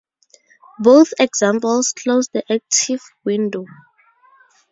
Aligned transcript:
Both 0.79 1.13
examples 1.19 1.93
close 1.93 2.27
the 2.29 2.41
active 2.51 3.03
window. 3.23 3.65